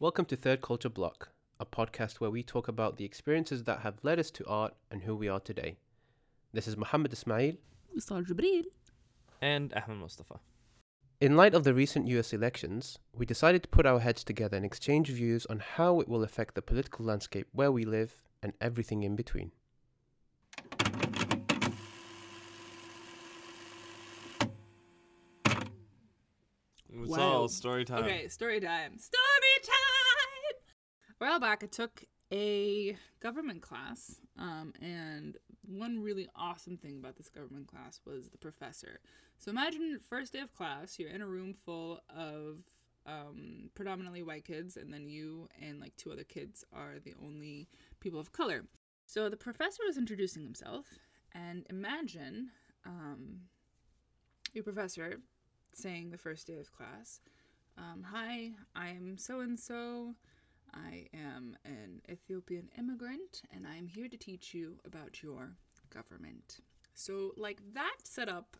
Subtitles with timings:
[0.00, 1.28] Welcome to Third Culture Block,
[1.60, 5.02] a podcast where we talk about the experiences that have led us to art and
[5.02, 5.76] who we are today.
[6.54, 7.56] This is Mohammed Ismail,
[7.94, 8.64] Wisal Jibril,
[9.42, 10.40] and Ahmed Mustafa.
[11.20, 14.64] In light of the recent US elections, we decided to put our heads together and
[14.64, 19.02] exchange views on how it will affect the political landscape where we live and everything
[19.02, 19.52] in between.
[27.02, 27.32] It's wow.
[27.32, 28.04] all story time.
[28.04, 28.98] Okay, story time.
[28.98, 29.29] Story
[31.20, 32.02] while back, I took
[32.32, 35.36] a government class, um, and
[35.68, 39.00] one really awesome thing about this government class was the professor.
[39.36, 42.60] So imagine first day of class, you're in a room full of
[43.04, 47.68] um, predominantly white kids, and then you and like two other kids are the only
[48.00, 48.64] people of color.
[49.04, 50.86] So the professor was introducing himself,
[51.34, 52.48] and imagine
[52.86, 53.40] um,
[54.54, 55.16] your professor
[55.74, 57.20] saying the first day of class,
[57.76, 60.14] um, Hi, I am so and so.
[60.74, 65.56] I am an Ethiopian immigrant, and I'm here to teach you about your
[65.92, 66.60] government.
[66.94, 68.56] So, like, that set up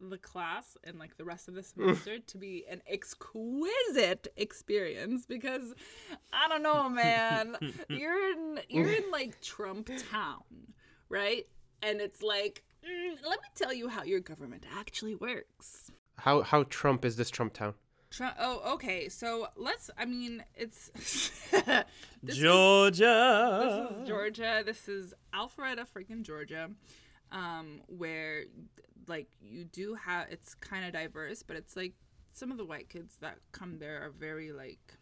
[0.00, 5.74] the class and like the rest of the semester to be an exquisite experience because
[6.32, 7.56] I don't know, man.
[7.88, 10.42] you're in you're in like Trump town,
[11.08, 11.46] right?
[11.82, 15.90] And it's like, mm, let me tell you how your government actually works.
[16.18, 17.74] How how Trump is this Trump town?
[18.16, 18.36] Trump.
[18.38, 19.08] Oh, okay.
[19.08, 19.90] So let's.
[19.98, 20.88] I mean, it's
[21.50, 21.76] this
[22.22, 23.88] is- Georgia.
[23.90, 24.62] this is Georgia.
[24.64, 26.70] This is Alpharetta, freaking Georgia,
[27.32, 28.44] um, where
[29.08, 30.28] like you do have.
[30.30, 31.94] It's kind of diverse, but it's like
[32.32, 34.94] some of the white kids that come there are very like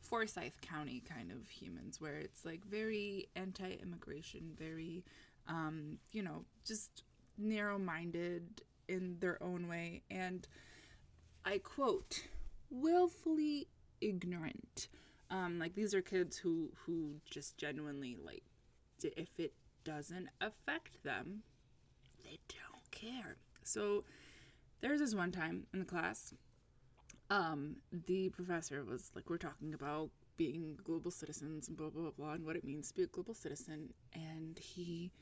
[0.00, 5.04] Forsyth County kind of humans, where it's like very anti-immigration, very,
[5.48, 7.02] um, you know, just
[7.38, 10.46] narrow-minded in their own way, and
[11.44, 12.26] I quote,
[12.70, 13.68] willfully
[14.00, 14.88] ignorant.
[15.30, 18.44] Um, like these are kids who who just genuinely like,
[19.02, 19.52] if it
[19.84, 21.42] doesn't affect them,
[22.22, 23.36] they don't care.
[23.64, 24.04] So
[24.80, 26.34] there's this one time in the class,
[27.30, 32.10] um, the professor was like, we're talking about being global citizens and blah blah blah
[32.10, 35.12] blah and what it means to be a global citizen, and he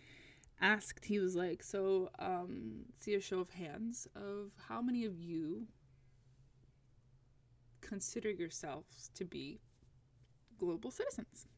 [0.60, 5.18] asked, he was like, so um, see a show of hands of how many of
[5.18, 5.66] you
[7.90, 9.60] consider yourselves to be
[10.58, 11.48] global citizens.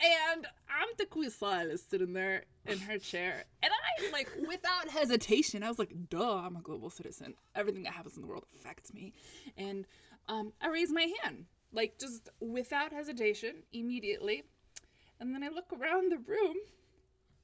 [0.00, 3.44] And Amta Kwisal is sitting there in her chair.
[3.62, 7.34] And I, like, without hesitation, I was like, duh, I'm a global citizen.
[7.56, 9.12] Everything that happens in the world affects me.
[9.56, 9.86] And
[10.28, 14.44] um, I raised my hand, like, just without hesitation, immediately.
[15.18, 16.56] And then I look around the room.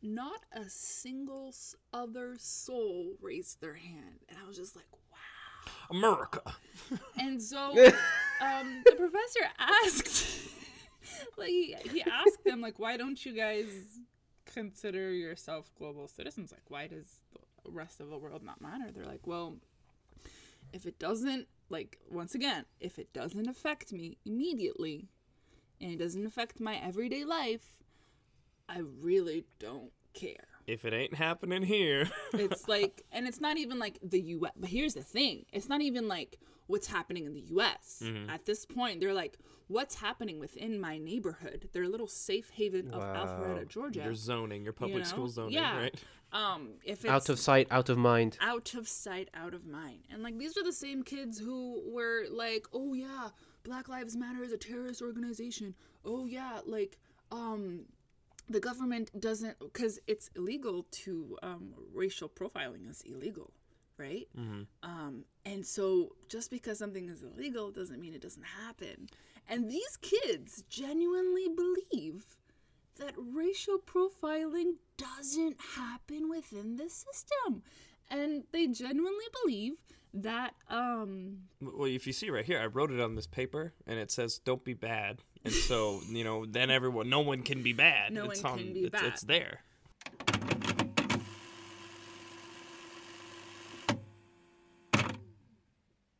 [0.02, 1.52] Not a single
[1.92, 4.24] other soul raised their hand.
[4.28, 5.18] And I was just like, wow.
[5.90, 6.42] America.
[7.18, 7.74] And so
[8.40, 10.26] um, the professor asked,
[11.38, 13.66] like, he, he asked them, like, why don't you guys
[14.46, 16.52] consider yourself global citizens?
[16.52, 17.20] Like, why does
[17.64, 18.90] the rest of the world not matter?
[18.92, 19.56] They're like, well,
[20.72, 25.08] if it doesn't, like, once again, if it doesn't affect me immediately
[25.80, 27.76] and it doesn't affect my everyday life,
[28.68, 32.08] I really don't care If it ain't happening here.
[32.34, 35.80] it's like and it's not even like the US but here's the thing it's not
[35.80, 36.38] even like
[36.70, 39.38] what's happening in the US at this point they're like
[39.68, 44.72] what's happening within my neighborhood their little safe haven of Alpharetta Georgia Your zoning, your
[44.72, 45.04] public know?
[45.12, 45.76] school zoning, Yeah.
[45.78, 45.94] right?
[46.32, 48.38] um if it's Out of sight, out of mind.
[48.40, 52.24] out of sight out of mind and like these are the same kids who were
[52.44, 53.28] like oh yeah
[53.64, 56.92] black lives matter is a terrorist organization oh yeah like
[57.32, 57.80] um
[58.48, 63.52] the government doesn't because it's illegal to um, racial profiling is illegal
[64.00, 64.28] right
[64.82, 69.08] um, and so just because something is illegal doesn't mean it doesn't happen
[69.48, 72.24] and these kids genuinely believe
[72.98, 77.62] that racial profiling doesn't happen within the system
[78.10, 79.74] and they genuinely believe
[80.12, 83.98] that um Well, if you see right here, I wrote it on this paper, and
[83.98, 87.72] it says "Don't be bad," and so you know, then everyone, no one can be
[87.72, 88.12] bad.
[88.12, 89.04] No it's one on, can be it's, bad.
[89.04, 89.60] It's there.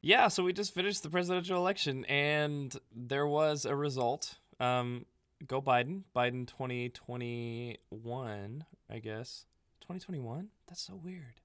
[0.02, 4.36] Yeah, so we just finished the presidential election, and there was a result.
[4.58, 5.04] Um,
[5.46, 6.04] go Biden.
[6.16, 9.44] Biden 2021, I guess.
[9.82, 10.48] 2021?
[10.68, 11.42] That's so weird.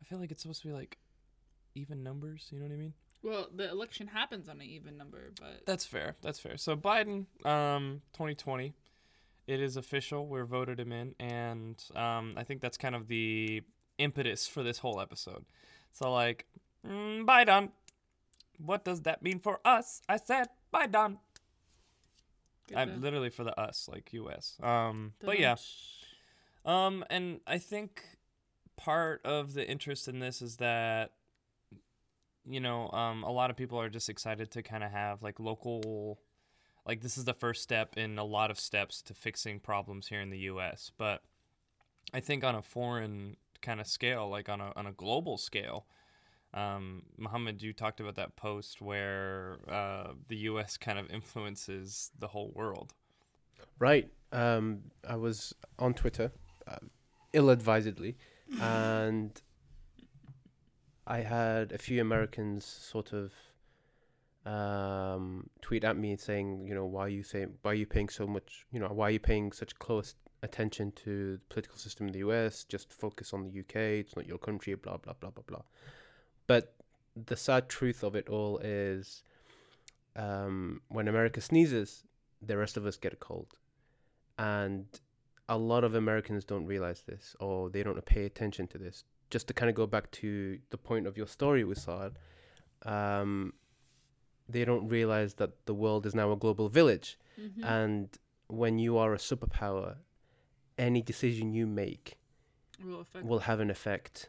[0.00, 0.98] I feel like it's supposed to be like
[1.74, 2.94] even numbers, you know what I mean?
[3.22, 6.16] well the election happens on an even number but That's fair.
[6.22, 6.56] That's fair.
[6.56, 8.74] So Biden, um, 2020,
[9.46, 10.26] it is official.
[10.26, 13.62] We're voted him in, and um, I think that's kind of the
[13.98, 15.44] impetus for this whole episode.
[15.92, 16.46] So like,
[16.86, 17.70] mm, Biden,
[18.64, 20.02] what does that mean for us?
[20.08, 21.18] I said Biden.
[22.68, 24.56] Get I the- literally for the us like U.S.
[24.62, 25.56] Um, but yeah.
[26.64, 28.02] Um, and I think
[28.76, 31.12] part of the interest in this is that
[32.44, 35.38] you know, um, a lot of people are just excited to kind of have like
[35.38, 36.18] local,
[36.86, 40.20] like this is the first step in a lot of steps to fixing problems here
[40.20, 40.90] in the U.S.
[40.98, 41.22] But
[42.12, 45.86] I think on a foreign kind of scale, like on a on a global scale.
[46.54, 50.76] Um, Muhammad, you talked about that post where uh, the U.S.
[50.76, 52.92] kind of influences the whole world.
[53.78, 54.10] Right.
[54.32, 56.30] Um, I was on Twitter,
[56.66, 56.76] uh,
[57.32, 58.16] ill-advisedly,
[58.60, 59.40] and
[61.06, 63.32] I had a few Americans sort of
[64.44, 68.08] um, tweet at me saying, you know, why are you saying, why are you paying
[68.08, 72.06] so much, you know, why are you paying such close attention to the political system
[72.06, 72.64] in the U.S.
[72.64, 73.76] Just focus on the UK.
[74.00, 74.74] It's not your country.
[74.74, 75.62] Blah blah blah blah blah.
[76.46, 76.74] But
[77.14, 79.22] the sad truth of it all is,
[80.16, 82.04] um, when America sneezes,
[82.40, 83.54] the rest of us get a cold
[84.38, 84.86] and
[85.48, 89.04] a lot of Americans don't realize this or they don't pay attention to this.
[89.30, 92.18] Just to kind of go back to the point of your story with Saad,
[92.84, 93.52] um,
[94.48, 97.64] they don't realize that the world is now a global village, Mhm.
[97.64, 98.18] and
[98.48, 99.98] when you are a superpower,
[100.76, 102.18] any decision you make
[102.84, 104.28] will affect will have an effect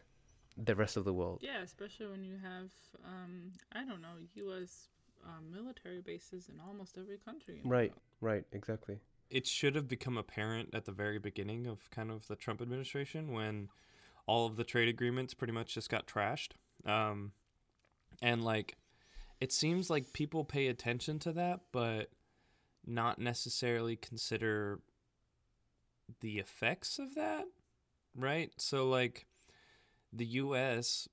[0.57, 1.39] the rest of the world.
[1.41, 2.69] Yeah, especially when you have,
[3.05, 4.87] um, I don't know, U.S.
[5.25, 7.61] Um, military bases in almost every country.
[7.63, 8.01] Right, world.
[8.21, 8.99] right, exactly.
[9.29, 13.31] it should have become apparent at the very beginning of kind of the Trump administration
[13.31, 13.69] when
[14.27, 16.51] all of the trade agreements pretty much just got trashed.
[16.85, 17.31] Um,
[18.21, 18.75] and like,
[19.39, 22.09] it seems like people pay attention to that, but
[22.85, 24.81] not necessarily consider
[26.21, 27.45] the effects of that,
[28.15, 28.51] right?
[28.57, 29.25] So, like,
[30.15, 31.07] the U.S.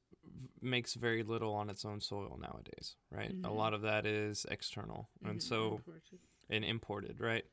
[0.60, 3.30] makes very little on its own soil nowadays, right?
[3.44, 3.56] A Mhm.
[3.56, 5.08] lot of that is external.
[5.24, 6.28] And Mhm, so, unfortunately.
[6.50, 7.44] and imported, right?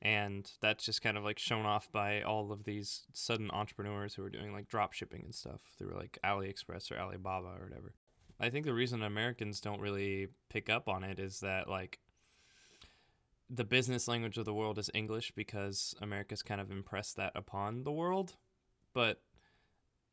[0.00, 4.24] And that's just kind of like shown off by all of these sudden entrepreneurs who
[4.24, 7.94] are doing like drop shipping and stuff through like AliExpress or Alibaba or whatever.
[8.40, 12.00] I think the reason Americans don't really pick up on it is that like
[13.48, 17.84] the business language of the world is English because America's kind of impressed that upon
[17.84, 18.36] the world.
[18.94, 19.22] But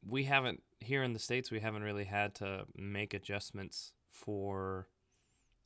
[0.05, 4.87] we haven't here in the states we haven't really had to make adjustments for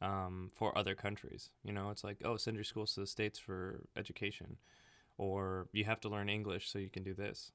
[0.02, 1.50] um, for other countries.
[1.64, 4.58] You know, it's like, oh, send your schools to the states for education,
[5.18, 7.52] or you have to learn English so you can do this.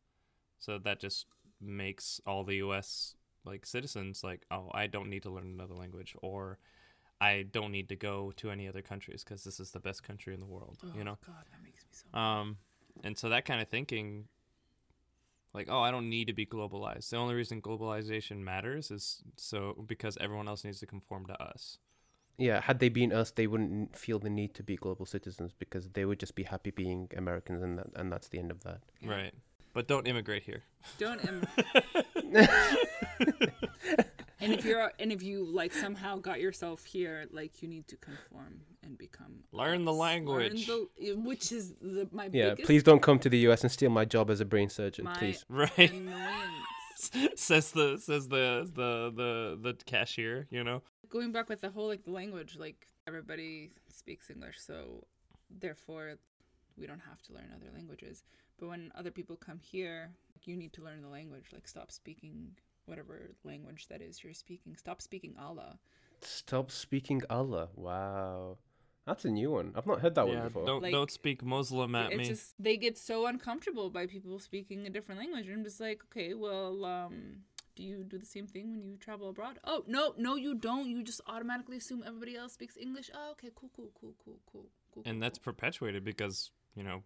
[0.58, 1.26] So that just
[1.60, 3.14] makes all the U.S.
[3.44, 6.58] like citizens like, oh, I don't need to learn another language, or
[7.20, 10.32] I don't need to go to any other countries because this is the best country
[10.32, 10.78] in the world.
[10.84, 12.18] Oh, you know, God, that makes me so.
[12.18, 12.56] um,
[13.04, 14.26] and so that kind of thinking,
[15.54, 17.10] like, oh, I don't need to be globalized.
[17.10, 21.78] The only reason globalization matters is so because everyone else needs to conform to us.
[22.36, 25.88] Yeah, had they been us, they wouldn't feel the need to be global citizens because
[25.88, 28.80] they would just be happy being Americans, and that, and that's the end of that.
[29.04, 29.34] Right.
[29.72, 30.62] But don't immigrate here.
[30.98, 31.20] Don't.
[31.26, 31.44] Im-
[34.50, 37.96] and if you're and if you like somehow got yourself here, like you need to
[37.96, 39.40] conform and become.
[39.52, 40.68] Learn the language.
[40.68, 43.70] Learn the, which is the my Yeah, biggest please don't come to the US and
[43.72, 45.44] steal my job as a brain surgeon, My- please.
[45.48, 45.92] Right.
[47.36, 50.82] says the says the the the the cashier, you know.
[51.08, 55.04] Going back with the whole like the language, like everybody speaks English, so
[55.50, 56.14] therefore
[56.76, 58.22] we don't have to learn other languages.
[58.58, 60.10] But when other people come here,
[60.44, 61.46] you need to learn the language.
[61.52, 62.50] Like stop speaking
[62.88, 64.74] whatever language that is you're speaking.
[64.76, 65.78] Stop speaking Allah.
[66.20, 67.68] Stop speaking Allah.
[67.76, 68.58] Wow.
[69.06, 69.72] That's a new one.
[69.74, 70.66] I've not heard that one before.
[70.66, 72.24] don't Like, don't speak Muslim at it's me.
[72.28, 76.02] just they get so uncomfortable by people speaking a different language and I'm just like
[76.12, 77.36] okay well um
[77.74, 80.88] do you do the same thing when you travel abroad oh no no you don't
[80.90, 84.66] you just automatically assume everybody else speaks english oh okay cool cool cool cool cool
[84.92, 85.52] cool and cool, that's cool.
[85.52, 87.02] perpetuated because you know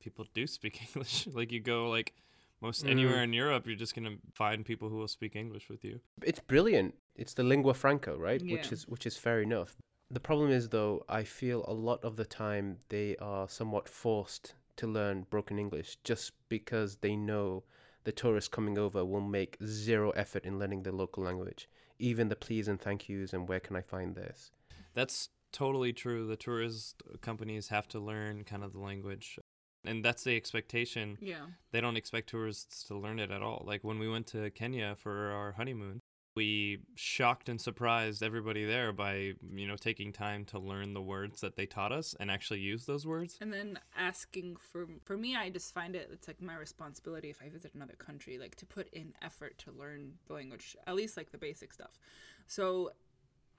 [0.00, 1.28] people do speak English.
[1.32, 2.14] like you go like
[2.60, 2.90] most Mm.
[2.90, 6.00] anywhere in Europe, you're just gonna find people who will speak English with you.
[6.22, 6.94] It's brilliant.
[7.14, 8.42] It's the lingua franca, right?
[8.42, 8.56] Yeah.
[8.56, 9.76] Which is which is fair enough.
[10.10, 14.54] The problem is though, I feel a lot of the time they are somewhat forced
[14.76, 17.64] to learn broken English just because they know
[18.04, 21.68] the tourists coming over will make zero effort in learning the local language.
[21.98, 24.50] Even the please and thank yous and where can I find this?
[24.94, 26.26] That's totally true.
[26.26, 29.38] The tourist companies have to learn kind of the language.
[29.84, 31.16] And that's the expectation.
[31.20, 33.64] yeah They don't expect tourists to learn it at all.
[33.66, 36.00] Like when we went to Kenya for our honeymoon,
[36.36, 41.40] we shocked and surprised everybody there by, you know, taking time to learn the words
[41.40, 43.36] that they taught us and actually use those words.
[43.40, 47.40] and then asking for for me i just find it it's like my responsibility if
[47.44, 51.16] i visit another country like to put in effort to learn the language at least
[51.16, 51.98] like the basic stuff
[52.46, 52.90] so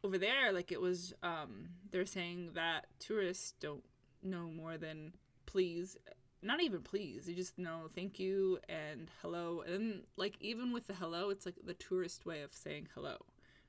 [0.04, 3.84] over there like it was um they're saying that tourists don't
[4.24, 5.13] know more than
[5.45, 5.98] please.
[6.43, 7.27] Not even please.
[7.27, 9.63] You just know thank you and hello.
[9.67, 13.17] And like even with the hello, it's like the tourist way of saying hello,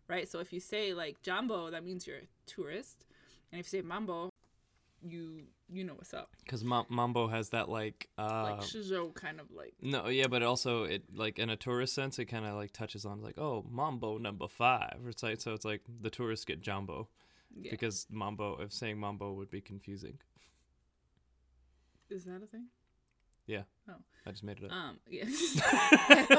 [0.08, 0.28] right?
[0.28, 3.04] So if you say like Jambo, that means you're a tourist,
[3.50, 4.30] and if you say Mambo,
[5.02, 6.30] you you know what's up.
[6.44, 10.84] Because Mambo has that like uh Like Shizou kind of like no yeah, but also
[10.84, 14.18] it like in a tourist sense it kind of like touches on like oh Mambo
[14.18, 14.98] number five.
[15.06, 17.08] It's like so it's like the tourists get Jambo
[17.54, 17.70] yeah.
[17.70, 20.18] because Mambo if saying Mambo would be confusing.
[22.12, 22.66] Is that a thing?
[23.47, 23.62] Yeah.
[23.88, 23.95] Oh.
[24.26, 24.73] I just made it up.
[24.73, 25.25] Um, yeah.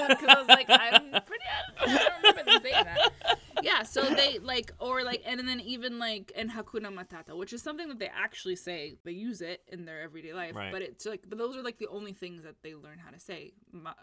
[0.09, 1.43] Because I was like, I'm pretty.
[1.79, 3.11] I don't remember saying that.
[3.61, 3.83] Yeah.
[3.83, 7.89] So they like, or like, and then even like, and Hakuna Matata, which is something
[7.89, 8.95] that they actually say.
[9.03, 10.55] They use it in their everyday life.
[10.55, 10.71] Right.
[10.71, 13.19] But it's like, but those are like the only things that they learn how to
[13.19, 13.51] say.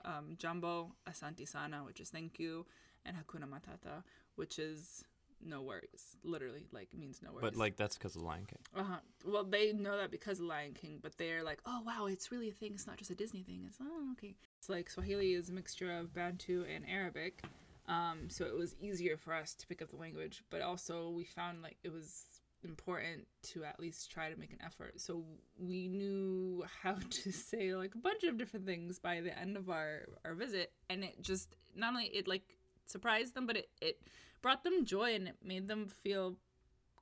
[0.05, 2.67] Um, Jambo, Asante Sana, which is thank you,
[3.07, 4.03] and Hakuna Matata,
[4.35, 5.05] which is
[5.45, 6.17] no worries.
[6.23, 7.43] Literally, like means no worries.
[7.43, 8.59] But like that's because of Lion King.
[8.75, 8.99] Uh huh.
[9.25, 12.49] Well, they know that because of Lion King, but they're like, oh wow, it's really
[12.49, 12.73] a thing.
[12.75, 13.65] It's not just a Disney thing.
[13.67, 14.35] It's oh okay.
[14.59, 17.43] It's like Swahili is a mixture of Bantu and Arabic,
[17.89, 20.45] um, so it was easier for us to pick up the language.
[20.51, 22.25] But also, we found like it was
[22.63, 25.01] important to at least try to make an effort.
[25.01, 25.25] So
[25.59, 29.69] we knew how to say like a bunch of different things by the end of
[29.71, 32.57] our our visit, and it just not only it like
[32.87, 34.01] surprised them, but it it
[34.43, 36.37] brought them joy and it made them feel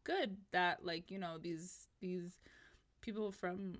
[0.05, 2.39] good that like you know these these
[3.01, 3.75] people from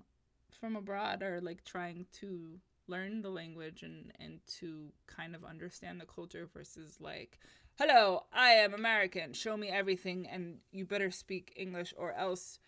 [0.59, 5.99] from abroad are like trying to learn the language and and to kind of understand
[5.99, 7.39] the culture versus like
[7.77, 12.59] hello i am american show me everything and you better speak english or else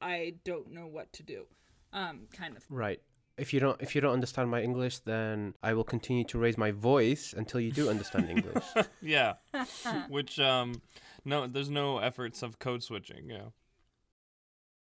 [0.00, 1.44] i don't know what to do
[1.92, 3.00] um kind of Right.
[3.38, 6.58] If you don't if you don't understand my English, then I will continue to raise
[6.58, 8.64] my voice until you do understand English.
[9.00, 9.34] yeah.
[10.08, 10.82] Which um
[11.24, 13.50] no there's no efforts of code switching, yeah.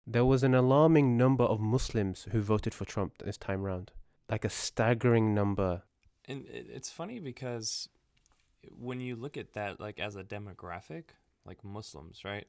[0.07, 3.93] There was an alarming number of Muslims who voted for Trump this time round.
[4.29, 5.83] Like a staggering number.
[6.27, 7.89] And it's funny because
[8.77, 11.05] when you look at that like as a demographic,
[11.45, 12.47] like Muslims, right?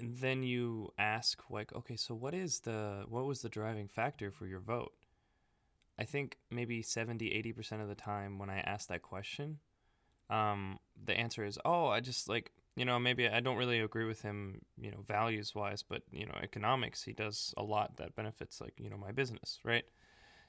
[0.00, 4.30] And then you ask like, okay, so what is the what was the driving factor
[4.30, 4.94] for your vote?
[5.98, 9.58] I think maybe 70, 80% of the time when I ask that question,
[10.30, 14.06] um, the answer is, oh, I just like, you know, maybe I don't really agree
[14.06, 18.16] with him, you know, values wise, but, you know, economics, he does a lot that
[18.16, 19.84] benefits, like, you know, my business, right?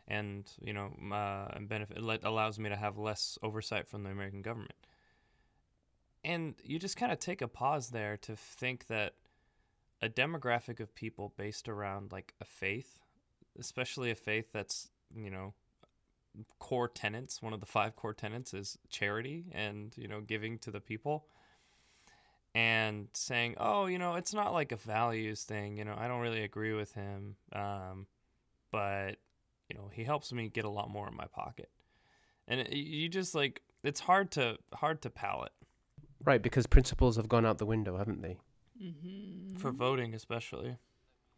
[0.08, 4.41] And, you know, uh, benefit let, allows me to have less oversight from the American
[4.41, 4.88] government.
[6.24, 9.15] And you just kind of take a pause there to think that
[10.01, 13.00] a demographic of people based around like a faith,
[13.60, 15.53] especially a faith that's you know
[16.60, 20.72] core tenets one of the five core tenets is charity and you know giving to
[20.72, 21.25] the people
[22.55, 26.22] and saying oh you know it's not like a values thing you know i don't
[26.22, 28.08] really agree with him um,
[28.72, 29.17] but
[29.67, 31.70] you know he helps me get a lot more in my pocket
[32.48, 35.51] and it, you just like it's hard to hard to palate
[36.24, 38.38] Right, because principles have gone out the window, haven't they?
[38.82, 39.56] Mm-hmm.
[39.58, 40.78] for voting especially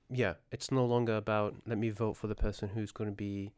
[0.10, 3.54] Yeah, it's no longer about let me vote for the person who's going to be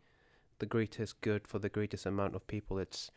[0.60, 2.80] the greatest good for the greatest amount of people.
[2.80, 3.12] It's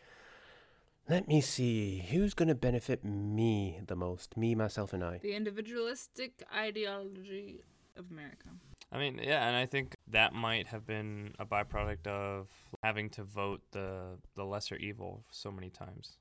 [1.08, 5.18] let me see who's going to benefit me the most, me, myself, and I.
[5.18, 7.64] the individualistic ideology
[7.96, 8.48] of america
[8.90, 12.48] I mean, yeah, and I think that might have been a byproduct of
[12.82, 16.16] having to vote the the lesser evil so many times.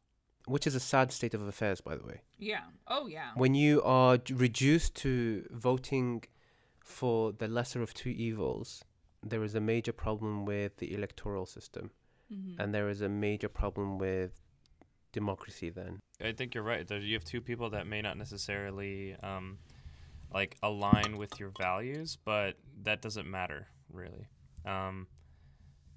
[0.48, 2.22] Which is a sad state of affairs, by the way.
[2.38, 6.24] yeah oh yeah When you are reduced to voting
[6.84, 8.84] for the lesser of two evils,
[9.22, 11.92] there is a major problem with the electoral system,
[12.32, 12.60] mm-hmm.
[12.60, 14.32] and there is a major problem with
[15.12, 15.70] democracy.
[15.70, 16.88] Then, I think you're right.
[16.88, 19.58] There, you have two people that may not necessarily um,
[20.34, 24.27] like align with your values, but that doesn't matter really,
[24.66, 25.08] um,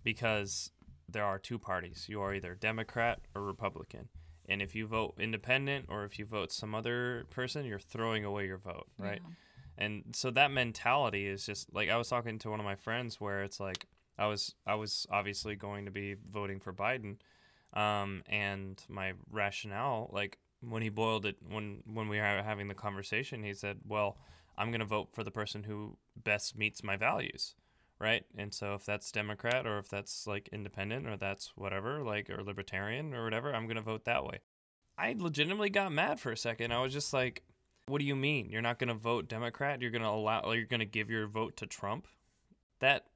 [0.02, 0.70] because
[1.08, 2.06] there are two parties.
[2.08, 4.08] You are either Democrat or Republican,
[4.50, 8.46] and if you vote independent or if you vote some other person, you're throwing away
[8.46, 9.20] your vote, right?
[9.22, 9.84] Yeah.
[9.86, 13.20] and so that mentality is just like I was talking to one of my friends
[13.20, 13.86] where it's like
[14.18, 17.16] I was I was obviously going to be voting for Biden,
[17.72, 20.36] um, and my rationale like
[20.68, 24.18] when he boiled it when when we were having the conversation he said well
[24.58, 27.54] I'm gonna vote for the person who best meets my values
[28.00, 32.30] right and so if that's Democrat or if that's like independent or that's whatever like
[32.30, 34.40] or libertarian or whatever I'm gonna vote that way.
[34.98, 36.72] I legitimately got mad for a second.
[36.72, 37.42] I was just like
[37.86, 38.50] what do you mean?
[38.50, 39.82] You're not going to vote Democrat?
[39.82, 42.06] You're going to allow or you're going to give your vote to Trump?
[42.78, 43.06] That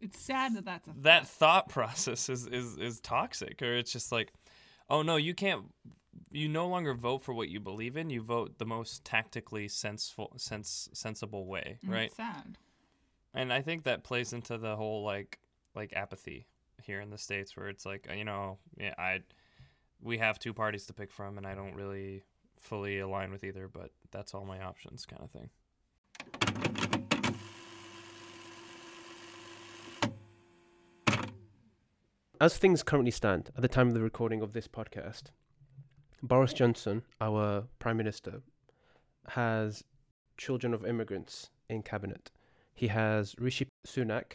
[0.00, 4.12] it's sad that that's a that thought process is is is toxic or it's just
[4.12, 4.32] like,
[4.90, 5.66] "Oh no, you can't
[6.30, 8.10] you no longer vote for what you believe in.
[8.10, 12.06] You vote the most tactically senseful, sense sensible way, mm, right?
[12.06, 12.58] It's sad.
[13.34, 15.38] And I think that plays into the whole like
[15.74, 16.46] like apathy
[16.82, 19.20] here in the states, where it's like uh, you know, yeah, I
[20.00, 22.22] we have two parties to pick from, and I don't really
[22.58, 25.50] fully align with either, but that's all my options, kind of thing.
[32.40, 35.24] As things currently stand at the time of the recording of this podcast,
[36.22, 38.42] Boris Johnson, our Prime Minister,
[39.30, 39.82] has
[40.36, 42.30] children of immigrants in cabinet.
[42.78, 44.34] He has Rishi Sunak,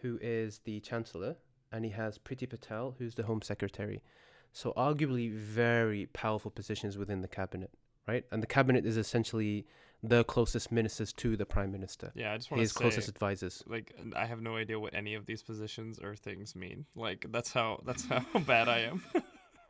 [0.00, 1.36] who is the Chancellor,
[1.70, 4.02] and he has Priti Patel, who's the Home Secretary.
[4.52, 7.70] So, arguably, very powerful positions within the cabinet,
[8.08, 8.24] right?
[8.32, 9.64] And the cabinet is essentially
[10.02, 13.08] the closest ministers to the Prime Minister, Yeah, I just want to his say, closest
[13.08, 13.62] advisors.
[13.68, 16.84] like, I have no idea what any of these positions or things mean.
[16.96, 19.02] Like, that's how that's how bad I am.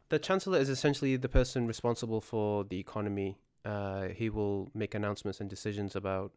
[0.08, 3.38] The Chancellor is essentially the person responsible for the economy.
[3.64, 6.30] Uh, he will make announcements and decisions about,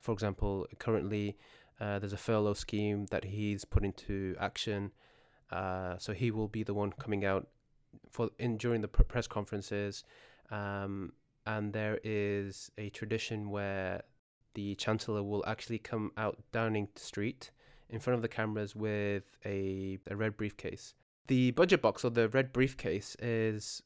[0.00, 1.36] for example, currently
[1.80, 4.92] uh, there's a furlough scheme that he's put into action.
[5.50, 7.48] Uh, so he will be the one coming out
[8.08, 10.04] for in during the pr- press conferences.
[10.50, 11.12] Um,
[11.46, 14.02] and there is a tradition where
[14.54, 17.50] the Chancellor will actually come out Downing Street
[17.88, 20.94] in front of the cameras with a, a red briefcase.
[21.26, 23.82] The budget box or the red briefcase is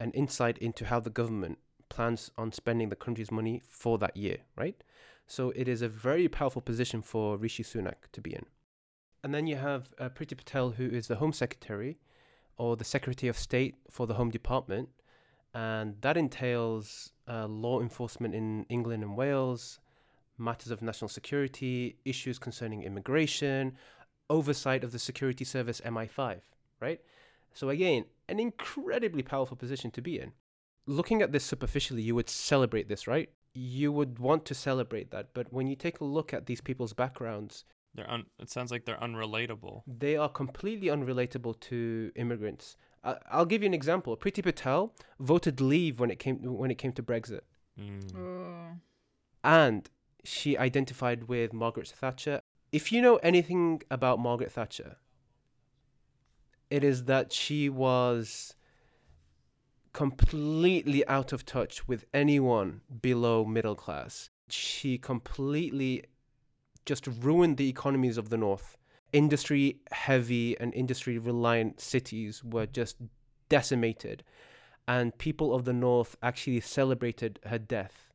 [0.00, 1.58] an insight into how the government
[1.88, 4.82] plans on spending the country's money for that year, right?
[5.26, 8.46] So it is a very powerful position for Rishi Sunak to be in.
[9.24, 11.98] And then you have uh, Priti Patel, who is the Home Secretary
[12.56, 14.88] or the Secretary of State for the Home Department.
[15.52, 19.80] And that entails uh, law enforcement in England and Wales,
[20.38, 23.72] matters of national security, issues concerning immigration,
[24.30, 26.40] oversight of the security service MI5,
[26.80, 27.00] right?
[27.54, 30.32] So, again, an incredibly powerful position to be in.
[30.86, 33.30] Looking at this superficially, you would celebrate this, right?
[33.56, 35.28] You would want to celebrate that.
[35.32, 37.64] But when you take a look at these people's backgrounds,
[37.94, 39.82] They're un- it sounds like they're unrelatable.
[39.86, 42.76] they are completely unrelatable to immigrants.
[43.02, 44.14] I- I'll give you an example.
[44.16, 47.42] Priti Patel voted Leave when it came when it came to Brexit,
[47.78, 48.14] Mm.
[48.16, 48.76] Oh.
[49.42, 49.88] and
[50.24, 52.40] she identified with Margaret Thatcher.
[52.72, 54.96] If you know anything about Margaret Thatcher,
[56.68, 58.55] it is that she was
[59.96, 64.28] completely out of touch with anyone below middle class.
[64.50, 66.04] She completely
[66.84, 68.76] just ruined the economies of the North.
[69.14, 72.96] Industry heavy and industry reliant cities were just
[73.48, 74.22] decimated,
[74.86, 78.12] and people of the North actually celebrated her death.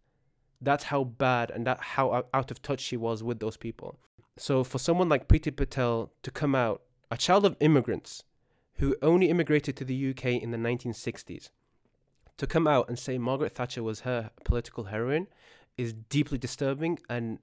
[0.62, 3.98] That's how bad and that how out of touch she was with those people.
[4.38, 8.24] So for someone like Priti Patel to come out, a child of immigrants
[8.76, 11.50] who only immigrated to the UK in the 1960s,
[12.38, 15.28] to come out and say Margaret Thatcher was her political heroine
[15.78, 17.40] is deeply disturbing and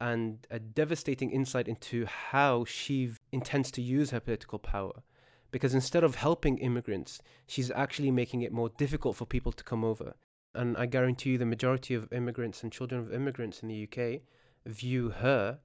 [0.00, 5.02] and a devastating insight into how she intends to use her political power.
[5.50, 9.84] Because instead of helping immigrants, she's actually making it more difficult for people to come
[9.84, 10.14] over.
[10.52, 14.22] And I guarantee you, the majority of immigrants and children of immigrants in the UK
[14.66, 15.60] view her,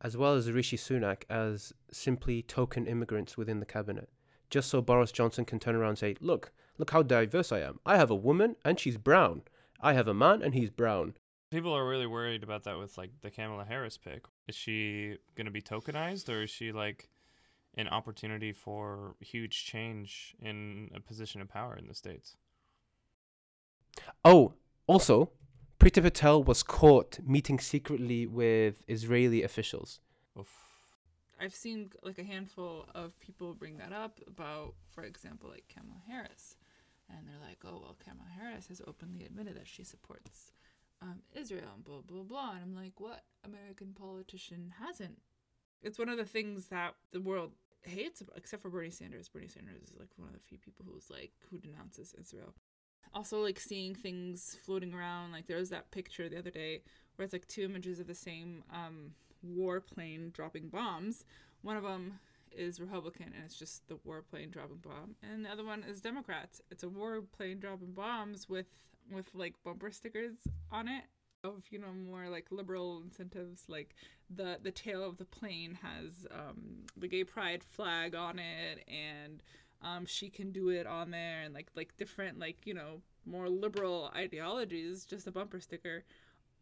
[0.00, 4.08] as well as Rishi Sunak, as simply token immigrants within the cabinet.
[4.52, 7.80] Just so Boris Johnson can turn around and say, Look, look how diverse I am.
[7.86, 9.44] I have a woman and she's brown.
[9.80, 11.14] I have a man and he's brown.
[11.50, 14.26] People are really worried about that with like the Kamala Harris pick.
[14.46, 17.08] Is she going to be tokenized or is she like
[17.78, 22.36] an opportunity for huge change in a position of power in the States?
[24.22, 24.52] Oh,
[24.86, 25.30] also,
[25.80, 30.00] Priti Patel was caught meeting secretly with Israeli officials.
[30.38, 30.71] Oof.
[31.42, 36.00] I've seen like a handful of people bring that up about, for example, like Kamala
[36.06, 36.56] Harris,
[37.10, 40.52] and they're like, "Oh well, Kamala Harris has openly admitted that she supports
[41.00, 45.18] um, Israel and blah blah blah," and I'm like, "What American politician hasn't?"
[45.82, 47.50] It's one of the things that the world
[47.82, 49.28] hates, except for Bernie Sanders.
[49.28, 52.54] Bernie Sanders is like one of the few people who's like who denounces Israel.
[53.14, 56.82] Also, like seeing things floating around, like there was that picture the other day
[57.16, 59.10] where it's like two images of the same um,
[59.46, 61.24] warplane dropping bombs.
[61.62, 62.18] One of them
[62.56, 66.60] is Republican, and it's just the warplane dropping bomb, and the other one is Democrats.
[66.70, 68.66] It's a warplane dropping bombs with
[69.10, 70.36] with like bumper stickers
[70.70, 71.04] on it
[71.44, 73.64] of you know more like liberal incentives.
[73.68, 73.94] Like
[74.34, 79.42] the the tail of the plane has um, the gay pride flag on it, and
[79.82, 83.48] um, she can do it on there, and like like different like you know more
[83.48, 85.04] liberal ideologies.
[85.04, 86.04] Just a bumper sticker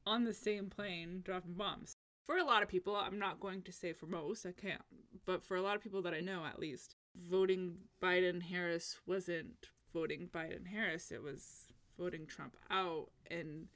[0.07, 1.97] on the same plane dropping bombs
[2.31, 4.85] for a lot of people, I'm not going to say for most, I can't,
[5.27, 6.95] but for a lot of people that I know at least,
[7.29, 11.67] voting Biden Harris wasn't voting Biden Harris, it was
[11.99, 13.09] voting Trump out.
[13.33, 13.67] And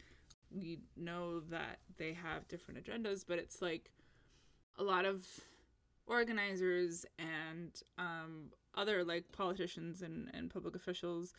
[0.57, 3.91] we know that they have different agendas, but it's like
[4.79, 5.27] a lot of
[6.07, 11.35] organizers and um, other like politicians and, and public officials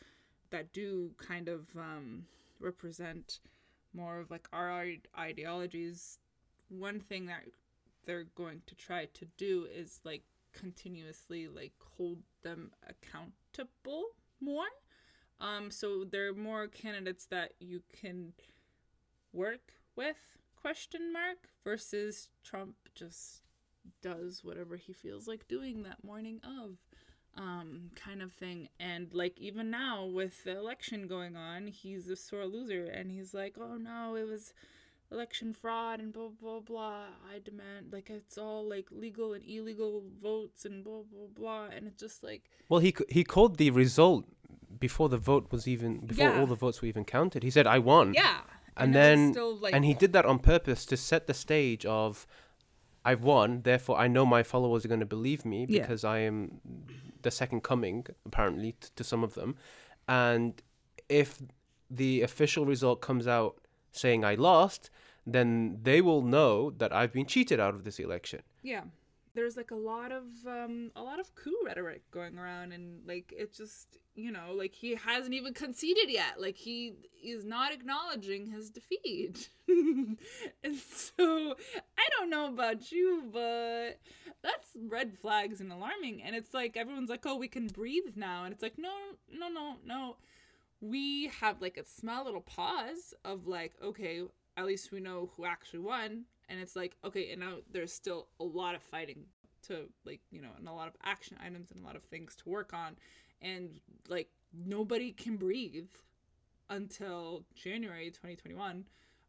[0.49, 2.25] that do kind of um,
[2.59, 3.39] represent
[3.93, 4.85] more of like our
[5.17, 6.19] ideologies
[6.69, 7.43] one thing that
[8.05, 10.23] they're going to try to do is like
[10.53, 14.05] continuously like hold them accountable
[14.39, 14.65] more.
[15.39, 18.33] Um so there are more candidates that you can
[19.33, 20.17] work with
[20.61, 23.41] question mark versus trump just
[24.01, 26.77] does whatever he feels like doing that morning of
[27.37, 28.69] um kind of thing.
[28.79, 33.33] And like even now with the election going on he's a sore loser and he's
[33.33, 34.53] like oh no it was
[35.11, 40.03] election fraud and blah blah blah i demand like it's all like legal and illegal
[40.21, 44.25] votes and blah blah blah and it's just like Well, he he called the result
[44.79, 46.39] before the vote was even before Yeah.
[46.39, 47.43] all the votes were even counted.
[47.43, 48.41] He said, "I won." yeah
[48.75, 51.85] and was then still, like, and he did that on purpose to set the stage
[51.85, 52.27] of
[53.05, 55.81] I've won, therefore I know my followers are going to believe me Yeah.
[55.81, 56.59] because I am
[57.21, 59.55] the second coming apparently t- to some of them.
[60.09, 60.61] And
[61.07, 61.41] if
[61.89, 63.53] the official result comes out
[63.91, 64.89] saying I lost,
[65.25, 68.41] then they will know that I've been cheated out of this election.
[68.63, 68.83] yeah.
[69.33, 73.33] There's like a lot of um a lot of coup rhetoric going around and like
[73.37, 76.39] it just you know like he hasn't even conceded yet.
[76.39, 79.49] Like he is not acknowledging his defeat.
[80.63, 81.55] And so
[81.97, 83.99] i don't know about you but
[84.41, 86.23] that's red flags and alarming.
[86.23, 88.45] And it's like everyone's like oh we can breathe now.
[88.45, 88.93] And it's like no
[89.29, 90.15] no no no.
[90.79, 94.21] We have like a small little pause of like okay
[94.57, 96.25] at least we know who actually won.
[96.47, 99.25] And it's like okay and now there's still a lot of fighting
[99.67, 102.35] to like you know and a lot of action items and a lot of things
[102.35, 102.95] to work on.
[103.41, 105.89] And like nobody can breathe
[106.69, 108.85] until january 2021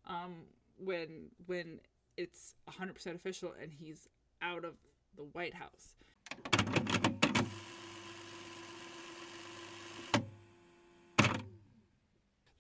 [0.07, 0.37] um
[0.79, 1.81] when when
[2.17, 4.09] it's 100% official and he's
[4.41, 4.75] out of
[5.17, 5.97] the white house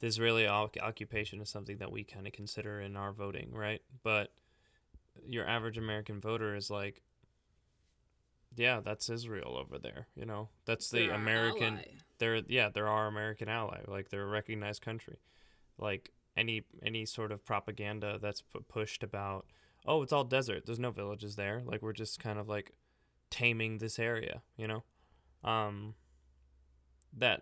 [0.06, 3.82] the Israeli occupation is something that we kind of consider in our voting, right?
[4.04, 4.30] But
[5.26, 7.02] your average American voter is like,
[8.54, 10.06] yeah, that's Israel over there.
[10.14, 11.80] You know, that's the They're American.
[12.18, 13.80] They're yeah, they're our American ally.
[13.88, 15.18] Like they're a recognized country.
[15.76, 19.46] Like any any sort of propaganda that's pu- pushed about,
[19.86, 20.66] oh, it's all desert.
[20.66, 21.62] There's no villages there.
[21.66, 22.70] Like we're just kind of like
[23.28, 24.42] taming this area.
[24.56, 24.84] You know,
[25.42, 25.94] um,
[27.18, 27.40] that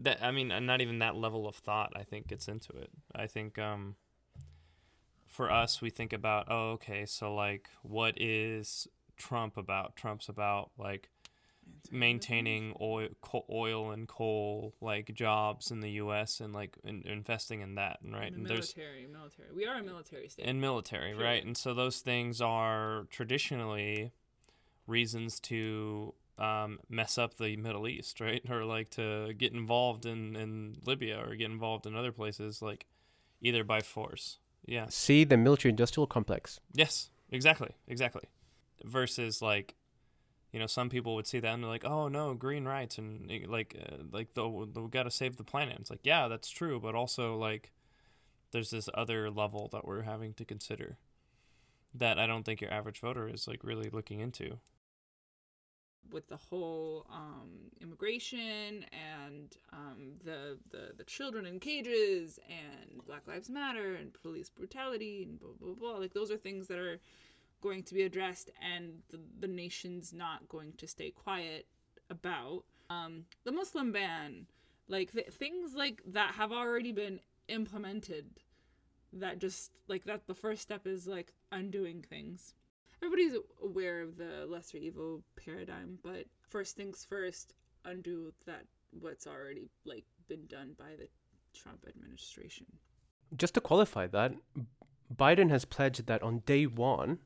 [0.00, 1.92] that I mean, uh, not even that level of thought.
[1.96, 2.90] I think gets into it.
[3.14, 3.96] I think um,
[5.26, 9.94] for us, we think about, oh, okay, so like, what is Trump about?
[9.96, 11.10] Trump's about like
[11.90, 13.08] maintaining oil,
[13.50, 16.40] oil and coal like jobs in the U.S.
[16.40, 18.28] and like in, investing in that, right?
[18.28, 19.48] And And there's military, military.
[19.54, 20.46] We are a military state.
[20.46, 21.22] in military, Sure.
[21.22, 21.44] right?
[21.44, 24.12] And so those things are traditionally
[24.86, 28.42] reasons to um, mess up the Middle East, right?
[28.50, 32.86] Or like to get involved in, in Libya or get involved in other places, like
[33.40, 34.38] either by force.
[34.64, 34.86] Yeah.
[34.88, 36.60] See the military industrial complex.
[36.72, 38.24] Yes, exactly, exactly.
[38.84, 39.74] Versus like,
[40.52, 43.30] you know, some people would see that and they're like, "Oh no, green rights and
[43.30, 46.48] eh, like, uh, like the we got to save the planet." It's like, yeah, that's
[46.48, 47.72] true, but also like,
[48.52, 50.96] there's this other level that we're having to consider
[51.94, 54.58] that I don't think your average voter is like really looking into.
[56.12, 63.26] With the whole um, immigration and um, the, the the children in cages and Black
[63.26, 65.98] Lives Matter and police brutality and blah blah blah.
[65.98, 66.98] Like those are things that are
[67.60, 71.66] going to be addressed, and the, the nation's not going to stay quiet
[72.10, 72.64] about.
[72.90, 74.46] Um, the Muslim ban,
[74.88, 78.26] like th- things like that, have already been implemented.
[79.12, 82.54] That just like that, the first step is like undoing things
[83.02, 88.64] everybody's aware of the lesser evil paradigm but first things first undo that
[89.00, 91.08] what's already like been done by the
[91.54, 92.66] trump administration
[93.36, 94.32] Just to qualify that,
[95.14, 97.18] Biden has pledged that on day one,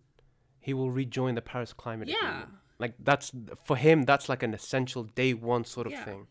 [0.61, 2.49] he will rejoin the Paris Climate yeah Agreement.
[2.79, 3.31] Like that's
[3.65, 6.05] for him, that's like an essential day one sort of Yeah.
[6.05, 6.27] thing,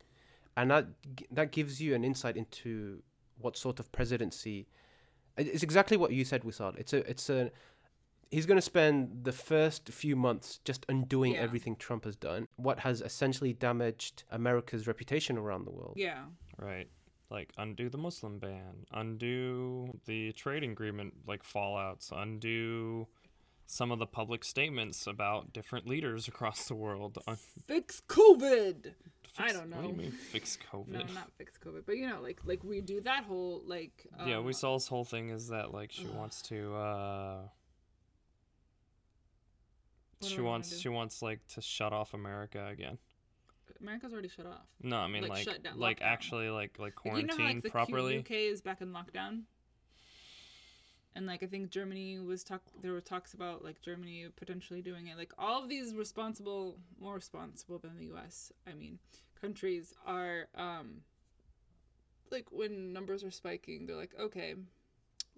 [0.58, 0.86] and that
[1.32, 3.04] that gives you an insight into
[3.44, 4.68] what sort of presidency.
[5.38, 6.76] It's exactly what you said, Wisal.
[6.78, 7.52] It's a it's a
[8.32, 11.42] he's going to spend the first few months just undoing Yeah.
[11.42, 15.94] everything Trump has done, what has essentially damaged America's reputation around the world.
[15.98, 16.24] yeah
[16.58, 16.88] Right.
[17.30, 23.08] Like undo the Muslim ban, undo the trade agreement like fallouts, undo
[23.68, 27.18] some of the public statements about different leaders across the world,
[27.68, 28.94] fix covid
[29.38, 29.98] I don't What do you know.
[29.98, 30.90] mean fix COVID?
[30.90, 34.06] No, not fix COVID, but you know, like like we do that whole like.
[34.26, 37.38] yeah, we um, saw this whole thing is that like she wants to uh
[40.22, 42.98] What she do I wanna wants she wants like to shut off America again.
[43.80, 44.68] America's already shut off.
[44.82, 46.06] No, I mean Like, like shut down- like lockdown.
[46.06, 48.18] actually like like Like, you know quarantine how like the properly.
[48.20, 49.44] UK is back in lockdown.
[51.14, 55.08] And like I think Germany was talk there were talks about like Germany potentially doing
[55.08, 55.18] it.
[55.18, 59.00] Like all of these responsible more responsible than the US, I mean,
[59.40, 61.02] countries are um
[62.30, 64.56] like when numbers are spiking, they're like, okay,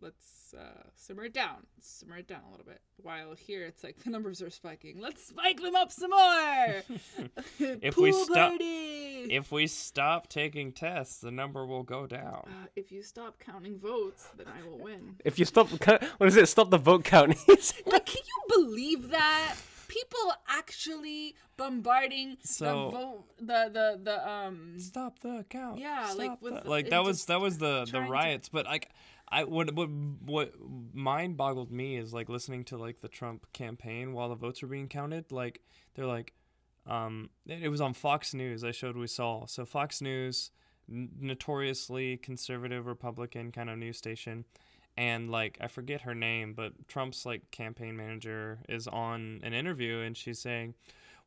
[0.03, 1.65] let's uh, simmer it down.
[1.75, 2.79] Let's simmer it down a little bit.
[3.01, 4.99] While here it's like the numbers are spiking.
[4.99, 6.83] Let's spike them up some more.
[7.81, 12.43] If we stop- If we stop taking tests, the number will go down.
[12.47, 15.15] Uh, if you stop counting votes, then I will win.
[15.25, 15.69] If you stop,
[16.17, 16.47] what is it?
[16.47, 17.39] Stop the vote counting.
[17.47, 19.55] Like, can you believe that?
[19.87, 24.73] People actually bombarding So- the vote, the the the um.
[24.79, 25.77] Stop the count.
[25.79, 28.11] Yeah, like, Stop with the- the- like that was that was the the trying to-
[28.11, 28.89] riots, but like
[29.33, 30.53] I what what what
[30.93, 34.67] mind boggled me is like listening to like the Trump campaign while the votes were
[34.67, 35.31] being counted.
[35.31, 35.61] Like
[35.95, 36.33] they're like,
[36.85, 38.63] um, it, was on Fox News.
[38.63, 40.51] I showed we saw so Fox News,
[40.87, 44.45] n- notoriously conservative Republican kind of news station.
[44.95, 49.99] And like I forget her name, but Trump's like campaign manager is on an interview
[50.01, 50.75] and she's saying,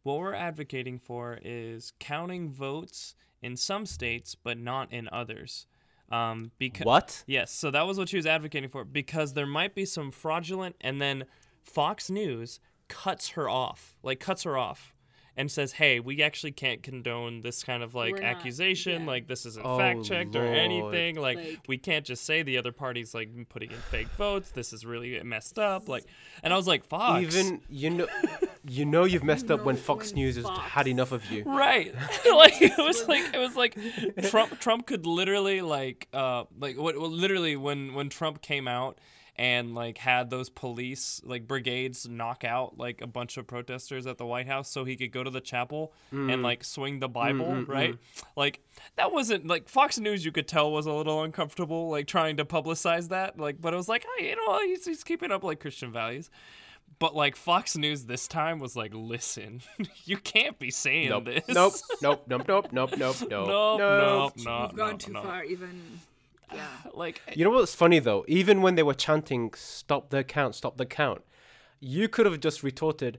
[0.04, 5.66] what we're advocating for is counting votes in some states but not in others.
[6.10, 7.24] Um, because what?
[7.26, 10.76] yes, so that was what she was advocating for because there might be some fraudulent,
[10.80, 11.24] and then
[11.64, 14.94] Fox News cuts her off, like cuts her off,
[15.36, 19.02] and says, "Hey, we actually can't condone this kind of like We're not- accusation.
[19.02, 19.06] yeah.
[19.08, 21.16] Like this isn't Oh, fact checked or anything.
[21.16, 24.50] Like, Like- we can't just say the other party's like putting in fake votes.
[24.52, 25.88] This is really messed up.
[25.88, 26.04] Like,
[26.44, 28.06] and I was like, Fox, Even you know,
[28.68, 31.42] you know you've messed up when Fox when News has had enough of you.
[31.46, 31.94] right.
[32.36, 33.78] Like it was like it was like
[34.30, 38.98] trump trump could literally like uh like what well, literally when when trump came out
[39.36, 44.18] and like had those police like brigades knock out like a bunch of protesters at
[44.18, 46.42] the white house so he could go to the chapel and mm.
[46.42, 47.96] like swing the mm, bible mm, right?
[48.36, 48.60] like
[48.96, 52.44] that wasn't like fox news you could tell was a little uncomfortable like trying to
[52.44, 53.38] publicize that.
[53.38, 56.30] Like but it was like hey you know he's, he's keeping up like christian values
[56.98, 59.60] but like Fox News this time was like, listen,
[60.04, 61.24] you can't be saying Nope.
[61.26, 61.44] this.
[61.48, 61.74] Nope.
[62.02, 62.24] Nope.
[62.28, 62.46] Nope.
[62.48, 62.72] Nope.
[62.72, 62.96] Nope.
[62.96, 62.96] Nope.
[62.98, 63.28] Nope.
[63.30, 63.78] nope, Nope.
[63.78, 65.22] nope, no, You've gone no, too no.
[65.22, 65.44] far.
[65.44, 65.82] Even
[66.54, 66.66] yeah.
[66.94, 68.24] Like, You know what's funny though?
[68.28, 70.54] Even when they were chanting "Stop the count!
[70.54, 71.22] Stop the count,"
[71.80, 73.18] you could have just retorted,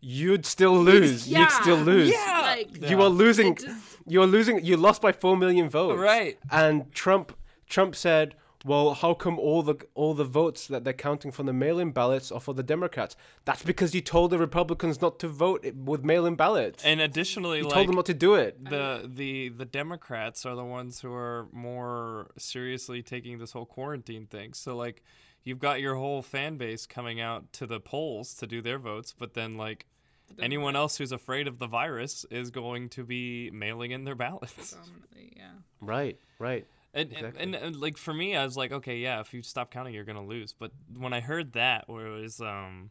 [0.00, 1.26] "You'd still lose.
[1.28, 2.10] You'd still lose.
[2.12, 2.40] Yeah.
[2.42, 3.56] Like You are losing.
[3.56, 4.64] Just- You are losing.
[4.64, 5.98] You lost by four million votes.
[5.98, 6.38] Right.
[6.50, 7.36] And Trump.
[7.68, 8.36] Trump said,
[8.66, 12.32] "Well, how come all the all the votes that they're counting from the mail-in ballots
[12.32, 13.14] are for the Democrats?
[13.44, 16.84] That's because you told the Republicans not to vote with mail-in ballots.
[16.84, 18.52] and additionally, you like told them not to do it.
[18.64, 24.26] the the the Democrats are the ones who are more seriously taking this whole quarantine
[24.26, 24.52] thing.
[24.52, 25.04] So like,
[25.44, 29.14] you've got your whole fan base coming out to the polls to do their votes,
[29.16, 29.86] but then like.
[30.40, 34.52] Anyone else who's afraid of the virus is going to be mailing in their ballots.
[34.74, 35.52] Predominantly, yeah.
[35.80, 36.18] Right.
[36.40, 36.66] Right.
[36.96, 37.42] And, Exactly.
[37.42, 40.04] and, and like for me, I was like, okay, yeah, if you stop counting, you're
[40.04, 40.52] gonna lose.
[40.52, 42.90] But when I heard that, where it was, um,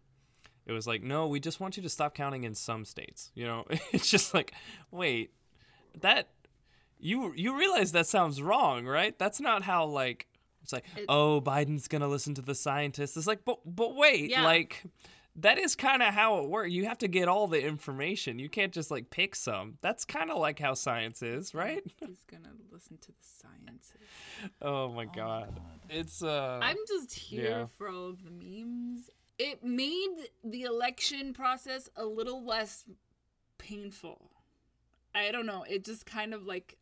[0.66, 3.32] it was like, no, we just want you to stop counting in some states.
[3.36, 4.54] You know, it's just like,
[4.92, 5.32] wait,
[6.02, 6.30] that
[7.00, 9.18] you you realize that sounds wrong, right?
[9.18, 10.28] That's not how like
[10.64, 13.18] it's like, It- oh, Biden's gonna listen to the scientists.
[13.18, 14.44] It's like, but but wait, Yeah.
[14.44, 14.84] like.
[15.38, 16.72] That is kind of how it works.
[16.72, 18.40] You have to get all the information.
[18.40, 19.78] You can't just like pick some.
[19.82, 21.84] That's kind of like how science is, right?
[22.00, 23.92] He's gonna listen to the sciences.
[24.62, 25.60] Oh my god.
[25.90, 27.66] It's uh I'm just here yeah.
[27.78, 29.10] for all of the memes.
[29.38, 32.86] It made the election process a little less
[33.58, 34.32] painful.
[35.14, 35.66] I don't know.
[35.68, 36.78] It just kind of like,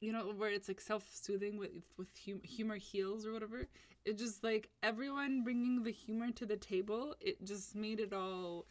[0.00, 3.68] you know, where it's like self-soothing with with hum- humor heals or whatever.
[4.06, 7.14] It just like everyone bringing the humor to the table.
[7.20, 8.66] It just made it all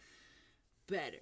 [0.87, 1.21] better.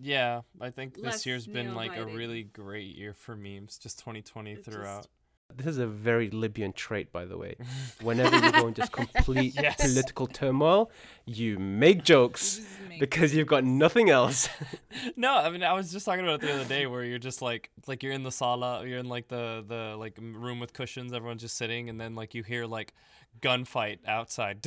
[0.00, 4.52] Yeah, I think this year's been like a really great year for memes, just 2020
[4.52, 4.96] It throughout.
[4.98, 5.08] just-
[5.56, 7.54] This is a very Libyan trait, by the way.
[8.00, 9.76] Whenever you go in just complete Yes.
[9.76, 10.90] political turmoil,
[11.26, 14.48] you make jokes Just make- because you've got nothing else.
[15.16, 17.42] no, I mean I was just talking about it the other day where you're just
[17.42, 21.12] like like you're in the sala, you're in like the the like room with cushions,
[21.12, 22.94] everyone's just sitting and then like you hear like
[23.40, 24.64] gunfight outside.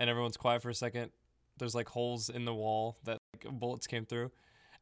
[0.00, 1.10] And everyone's quiet for a second.
[1.58, 4.30] There's like holes in the wall that like, bullets came through.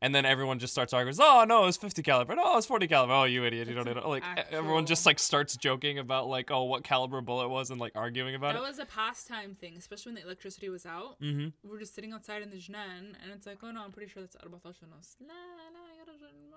[0.02, 1.16] And then everyone just starts arguing.
[1.18, 2.34] Oh no, it's 50 caliber.
[2.36, 3.14] No, it's 40 caliber.
[3.14, 3.66] Oh, you idiot!
[3.66, 4.06] You don't know.
[4.06, 7.80] Like e- everyone just like starts joking about like oh what caliber bullet was and
[7.80, 8.68] like arguing about that it.
[8.68, 11.18] was a pastime thing, especially when the electricity was out.
[11.22, 11.48] mm-hmm.
[11.64, 14.12] we were just sitting outside in the Jnan, and it's like, oh no, I'm pretty
[14.12, 15.34] sure that's Arbatash La,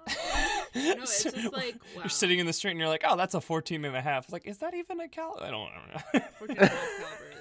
[0.06, 2.02] la, No, it's just like wow.
[2.04, 4.26] You're sitting in the street and you're like, oh, that's a 14 and a half.
[4.26, 5.38] It's like, is that even a cal?
[5.42, 5.70] I don't
[6.14, 6.22] know.
[6.40, 6.74] 14 caliber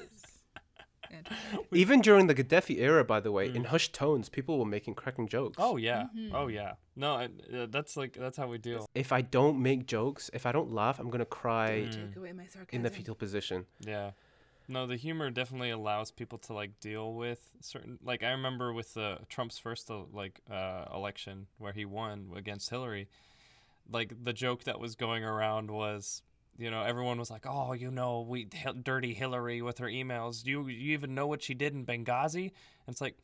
[0.03, 0.23] is.
[1.11, 1.61] fantastic.
[1.73, 3.67] Even during the Gaddafi era, by the way, in Mm.
[3.67, 5.57] hushed tones, people were making cracking jokes.
[5.59, 6.31] oh yeah, Mhm.
[6.35, 6.75] oh yeah.
[6.97, 7.25] No, I,
[7.57, 8.88] uh, that's like that's how we deal.
[8.95, 12.07] If I don't make jokes, if I don't laugh, I'm gonna cry Mm.
[12.09, 12.77] Take away my sarcasm.
[12.77, 13.67] in the fetal position.
[13.81, 14.11] Yeah.
[14.70, 18.92] No, the humor definitely allows people to like deal with certain like I remember with
[18.92, 23.09] the Trump's first uh, like uh, election where he won against Hillary,
[23.90, 26.22] like the joke that was going around was
[26.59, 28.46] you know everyone was like oh you know we
[28.83, 30.42] dirty Hillary with her emails.
[30.44, 32.52] Do you you even know what she did in Benghazi?
[32.87, 33.16] And it's like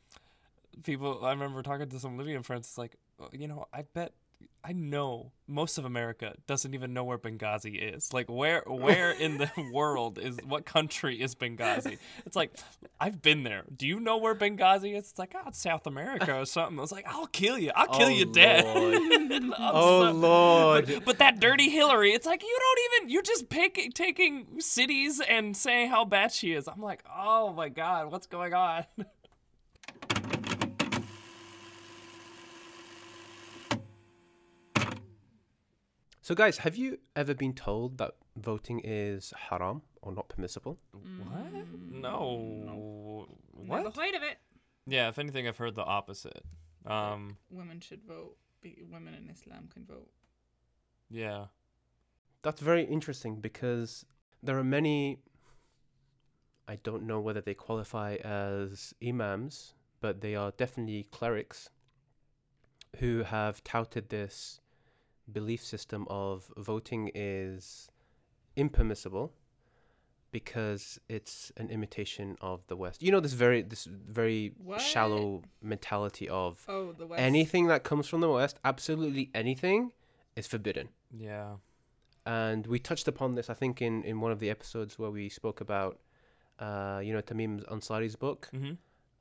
[0.83, 4.13] people I remember talking to some Libyan friends it's like "Oh, you know I bet
[4.63, 8.11] I know most of America doesn't even know where Benghazi is.
[8.13, 11.99] Like where where in the world is what country is Benghazi?
[12.25, 12.51] It's like
[12.99, 13.63] I've been there.
[13.75, 15.11] Do you know where Benghazi is?
[15.11, 16.79] It's like oh, it's South America or something.
[16.79, 17.71] I was like, I'll kill you.
[17.75, 18.65] I'll kill Oh, you dead.
[19.59, 20.87] Oh so- Lord.
[20.87, 25.21] But, but that dirty Hillary, it's like you don't even you're just pick, taking cities
[25.21, 26.67] and saying how bad she is.
[26.67, 28.85] I'm like, oh my god, what's going on?
[36.25, 40.79] So, guys, have you ever been told that voting is haram or not permissible?
[40.91, 41.53] What?
[41.53, 43.27] Mm, No.
[43.55, 43.95] Never What?
[43.95, 44.39] heard of it.
[44.87, 46.43] Yeah, if anything, I've heard the opposite.
[46.83, 48.37] Um, Women should vote.
[48.63, 50.09] Be, women in Islam can vote.
[51.11, 51.45] yeah.
[52.41, 54.03] That's very interesting because
[54.41, 55.19] there are many.
[56.67, 61.69] I don't know whether they qualify as imams, but they are definitely clerics
[62.97, 64.59] who have touted this
[65.31, 67.87] belief system of voting is
[68.55, 69.33] impermissible
[70.31, 73.01] because it's an imitation of the West.
[73.01, 74.81] You know this very this very What?
[74.81, 77.21] shallow mentality of Oh, the West.
[77.21, 79.91] anything that comes from the West, absolutely anything,
[80.35, 80.89] is forbidden.
[81.17, 81.55] Yeah.
[82.25, 85.29] And we touched upon this, I think, in, in one of the episodes where we
[85.29, 85.99] spoke about,
[86.59, 88.73] uh, you know, Tamim Ansari's book Mm-hmm.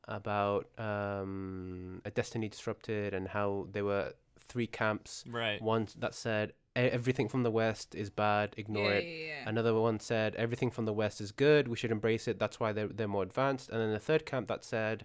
[0.08, 4.14] about um, a destiny disrupted and how they were
[4.46, 5.24] three camps.
[5.26, 5.60] Right.
[5.60, 9.04] One that said "E- everything from the West is bad, ignore yeah, it.
[9.04, 9.48] Yeah, yeah.
[9.48, 12.38] Another one said everything from the West is good, we should embrace it.
[12.38, 13.70] That's why they're they're more advanced.
[13.70, 15.04] And then the third camp that said,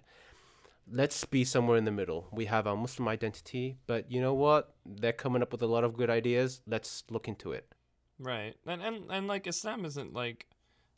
[0.90, 2.28] let's be somewhere in the middle.
[2.32, 4.74] We have our Muslim identity, but you know what?
[4.84, 6.60] They're coming up with a lot of good ideas.
[6.66, 7.72] Let's look into it.
[8.18, 8.54] Right.
[8.66, 10.46] And and and like Islam isn't like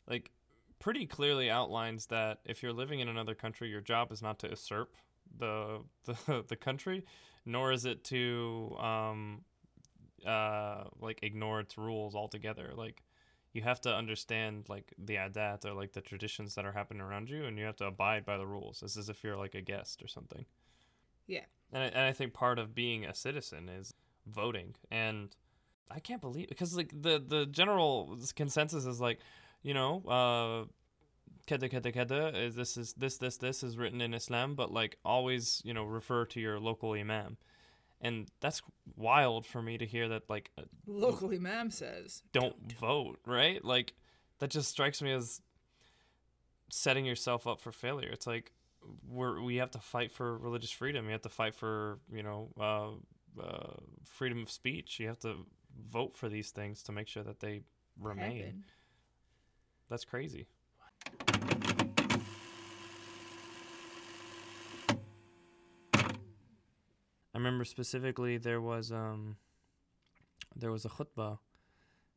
[0.07, 0.31] like
[0.79, 4.49] pretty clearly outlines that if you're living in another country, your job is not to
[4.49, 4.93] usurp
[5.37, 7.05] the the the country,
[7.45, 9.41] nor is it to um
[10.25, 12.71] uh like ignore its rules altogether.
[12.75, 13.03] Like
[13.53, 17.29] you have to understand like the adat or like the traditions that are happening around
[17.29, 19.61] you and you have to abide by the rules as, as if you're like a
[19.61, 20.45] guest or something.
[21.27, 21.45] Yeah.
[21.71, 23.93] And I, and I think part of being a citizen is
[24.25, 25.35] voting and
[25.91, 29.19] I can't believe because like the the general consensus is like,
[29.61, 30.65] you know, uh
[31.47, 34.97] keda keda keda is this is this this this is written in Islam, but like
[35.03, 37.37] always you know refer to your local imam,
[38.01, 38.61] and that's
[38.95, 42.23] wild for me to hear that like uh, Local imam says.
[42.31, 43.93] don't vote right like
[44.39, 45.41] that just strikes me as
[46.69, 48.09] setting yourself up for failure.
[48.09, 48.51] It's like
[49.07, 51.05] we're we have to fight for religious freedom.
[51.05, 53.73] You have to fight for you know uh, uh,
[54.05, 54.99] freedom of speech.
[54.99, 55.45] You have to
[55.89, 57.61] vote for these things to make sure that they
[57.99, 58.37] remain.
[58.37, 58.63] happen.
[59.89, 60.47] That's crazy.
[67.33, 69.37] I remember specifically there was um
[70.55, 71.39] there was a khutbah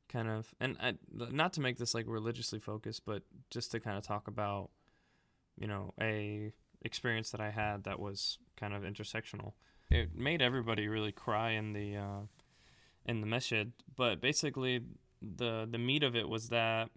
[0.08, 3.96] kind of and I, not to make this like religiously focused but just to kind
[3.96, 4.70] of talk about
[5.58, 9.52] you know a experience that I had that was kind of intersectional.
[9.90, 12.20] It made everybody really cry in the uh
[13.06, 14.82] in the masjid, but basically
[15.22, 16.90] the the meat of it was that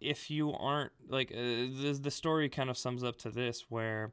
[0.00, 4.12] if you aren't like uh, the the story kind of sums up to this where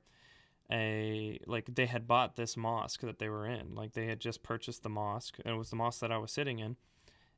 [0.72, 3.76] a like they had bought this mosque that they were in.
[3.76, 6.32] Like they had just purchased the mosque and it was the mosque that I was
[6.32, 6.78] sitting in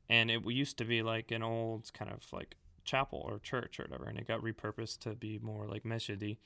[0.08, 3.84] and it used to be like an old kind of like chapel or church or
[3.84, 6.36] whatever and it got repurposed to be more like masjidi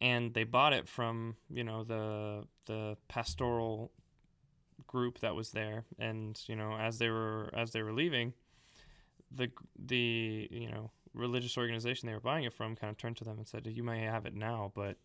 [0.00, 3.90] and they bought it from you know the the pastoral
[4.86, 8.32] group that was there and you know as they were as they were leaving
[9.30, 13.24] the the you know religious organization they were buying it from kind of turned to
[13.24, 14.96] them and said you may have it now but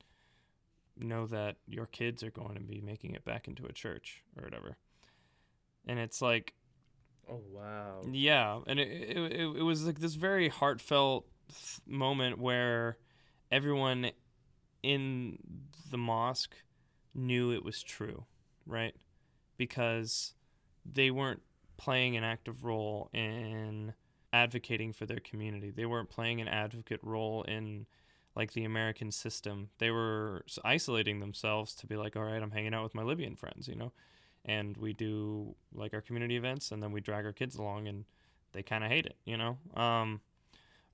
[0.98, 4.44] know that your kids are going to be making it back into a church or
[4.44, 4.78] whatever
[5.88, 6.54] and it's like
[7.30, 8.12] Oh wow.
[8.12, 12.98] yeah, and it, it, it, it was like this very heartfelt th- moment where
[13.52, 14.12] everyone
[14.84, 15.38] in
[15.90, 16.56] the mosque
[17.16, 18.26] knew it was true,
[18.66, 18.96] right?
[19.58, 20.34] because
[20.86, 21.42] they weren't
[21.78, 23.94] playing an active role in
[24.34, 25.70] advocating for their community.
[25.70, 27.86] They weren't playing an advocate role in
[28.36, 29.70] like the American system.
[29.78, 33.36] They were isolating themselves to be like, all right, I'm hanging out with my Libyan
[33.36, 33.94] friends, you know,
[34.44, 38.06] and we do like our community events, and then we drag our kids along, and
[38.52, 39.58] they kind of hate it, you know.
[39.76, 40.22] Um,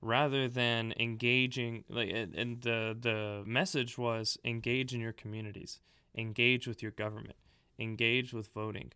[0.02, 5.80] rather than engaging, like, and, the the message was engage in your communities,
[6.14, 7.36] engage with your government,
[7.78, 8.92] engage with voting,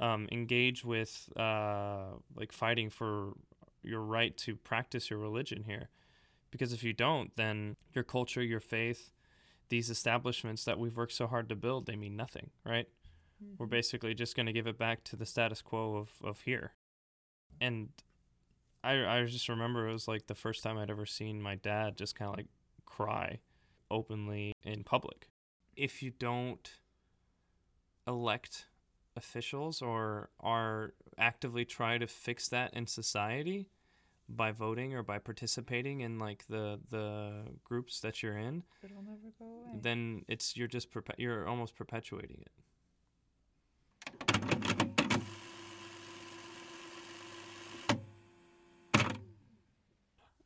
[0.00, 3.34] um, engage with uh, like fighting for
[3.82, 5.88] your right to practice your religion here.
[6.50, 9.10] Because if you don't then your culture your faith
[9.68, 12.88] these establishments that we've worked so hard to build they mean nothing right?
[13.58, 13.70] We're mm-hmm.
[13.70, 16.74] basically just going to give it back to the status quo of, of here.
[17.60, 17.88] And
[18.84, 21.96] I, I just remember it was like the first time i'd ever seen my dad
[21.96, 22.48] just kind of like
[22.84, 23.38] cry
[23.90, 25.28] openly in public.
[25.76, 26.70] If you don't
[28.06, 28.66] elect
[29.16, 33.68] officials or are actively try to fix that in society
[34.28, 39.30] by voting or by participating in like the the groups that you're in It'll never
[39.38, 39.78] go away.
[39.82, 42.52] then it's you're just perpe- you're almost perpetuating it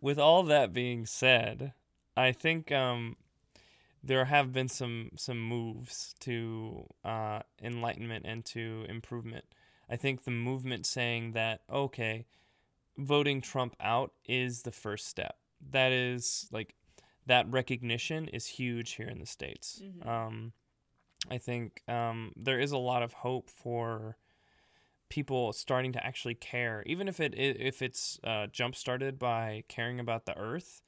[0.00, 1.72] with all that being said
[2.16, 3.16] i think um
[4.06, 9.44] there have been some some moves to uh, enlightenment and to improvement.
[9.90, 12.26] I think the movement saying that okay,
[12.96, 15.36] voting Trump out is the first step.
[15.70, 16.74] That is like
[17.26, 19.82] that recognition is huge here in the states.
[19.82, 20.06] Mhm.
[20.06, 20.52] Um,
[21.28, 24.16] I think um, there is a lot of hope for
[25.08, 29.98] people starting to actually care, even if it if it's uh, jump started by caring
[29.98, 30.82] about the earth,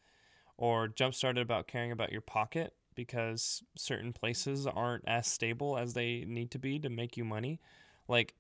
[0.56, 5.94] or jump started about caring about your pocket because certain places aren't as stable as
[5.94, 7.60] they need to be to make you money.
[8.08, 8.34] Like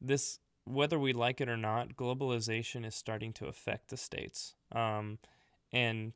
[0.00, 4.54] this, whether we like it or not, globalization is starting to affect the states.
[4.70, 5.18] Um,
[5.72, 6.12] and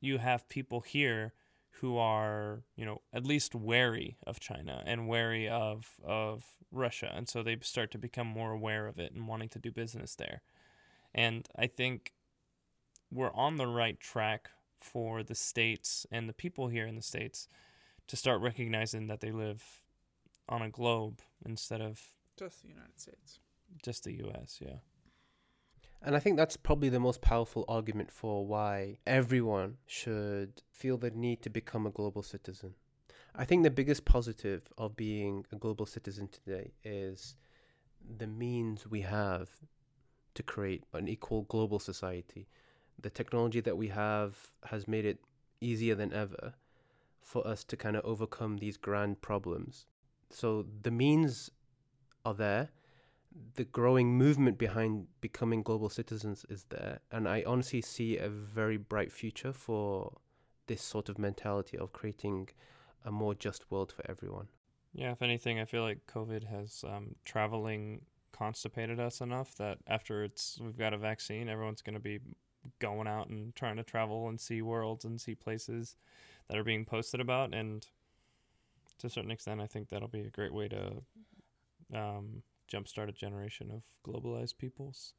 [0.00, 1.32] you have people here
[1.80, 7.28] who are, you know, at least wary of China and wary of of Russia, and
[7.28, 10.42] so they start to become more aware of it and wanting to do business there.
[11.12, 12.12] And I think
[13.10, 14.50] we're on the right track
[14.80, 17.48] for the states and the people here in the states
[18.06, 19.82] to start recognizing that they live
[20.48, 22.00] on a globe instead of
[22.36, 23.40] Just the United States.
[23.82, 24.78] just the US, yeah.
[26.02, 31.10] And I think that's probably the most powerful argument for why everyone should feel the
[31.10, 32.74] need to become a global citizen.
[33.34, 37.34] I think the biggest positive of being a global citizen today is
[38.18, 39.50] the means we have
[40.34, 42.46] to create an equal global society.
[43.00, 45.18] The technology that we have has made it
[45.60, 46.54] easier than ever
[47.20, 49.86] for us to kind of overcome these grand problems.
[50.30, 51.50] So the means
[52.24, 52.70] are there
[53.54, 58.78] the growing movement behind becoming global citizens is there and i honestly see a very
[58.78, 60.16] bright future for
[60.68, 62.48] this sort of mentality of creating
[63.04, 64.48] a more just world for everyone
[64.92, 68.00] Yeah, if anything, I feel like COVID has um, traveling
[68.32, 72.18] constipated us enough that after it's we've got a vaccine, everyone's going to be
[72.78, 75.96] going out and trying to travel and see worlds and see places
[76.48, 77.54] that are being posted about.
[77.54, 77.86] And
[78.98, 81.02] to a certain extent, I think that'll be a great way to
[81.94, 82.42] um,
[82.72, 85.14] jumpstart a generation of globalized peoples.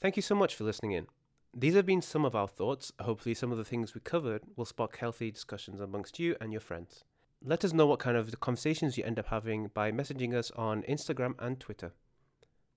[0.00, 1.06] thank you so much for listening in
[1.54, 4.66] these have been some of our thoughts hopefully some of the things we covered will
[4.66, 7.04] spark healthy discussions amongst you and your friends
[7.46, 10.82] let us know what kind of conversations you end up having by messaging us on
[10.84, 11.92] instagram and twitter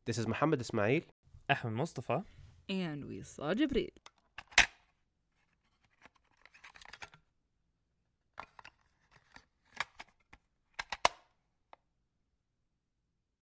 [0.08, 1.02] this is Muhammad Ismail.
[1.50, 2.24] Ahmed Mustafa.
[2.70, 3.90] And Wisal Jibril.